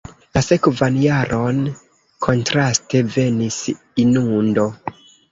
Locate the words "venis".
3.17-3.59